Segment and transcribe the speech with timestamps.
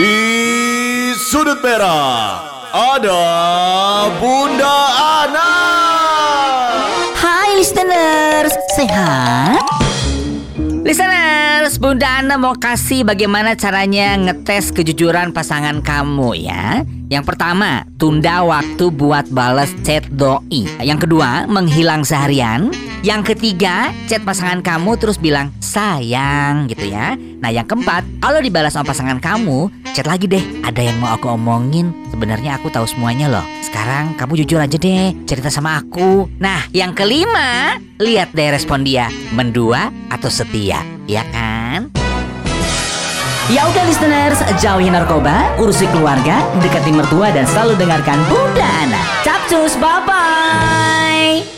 [0.00, 2.40] Di sudut merah
[2.72, 3.20] ada
[4.16, 5.52] Bunda Ana.
[7.12, 8.48] Hai listeners,
[8.80, 9.60] sehat?
[10.88, 16.80] Listeners, Bunda Ana mau kasih bagaimana caranya ngetes kejujuran pasangan kamu ya.
[17.12, 20.64] Yang pertama, tunda waktu buat balas chat doi.
[20.80, 22.72] Yang kedua, menghilang seharian.
[23.00, 27.16] Yang ketiga, chat pasangan kamu terus bilang sayang gitu ya.
[27.16, 30.44] Nah yang keempat, kalau dibalas sama pasangan kamu, chat lagi deh.
[30.60, 31.96] Ada yang mau aku omongin.
[32.12, 33.46] Sebenarnya aku tahu semuanya loh.
[33.64, 36.28] Sekarang kamu jujur aja deh, cerita sama aku.
[36.36, 41.88] Nah yang kelima, lihat deh respon dia, mendua atau setia, ya kan?
[43.48, 49.02] Ya udah listeners, jauhi narkoba, urusi keluarga, dekati mertua dan selalu dengarkan Bunda Ana.
[49.26, 51.49] Capcus, bye-bye.